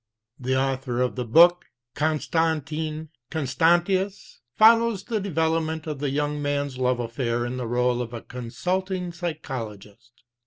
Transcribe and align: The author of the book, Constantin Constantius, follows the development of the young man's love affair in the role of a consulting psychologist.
The 0.39 0.57
author 0.57 0.99
of 0.99 1.15
the 1.15 1.25
book, 1.25 1.65
Constantin 1.93 3.09
Constantius, 3.29 4.39
follows 4.55 5.03
the 5.03 5.19
development 5.19 5.85
of 5.85 5.99
the 5.99 6.09
young 6.09 6.41
man's 6.41 6.79
love 6.79 6.99
affair 6.99 7.45
in 7.45 7.57
the 7.57 7.67
role 7.67 8.01
of 8.01 8.11
a 8.11 8.23
consulting 8.23 9.11
psychologist. 9.11 10.23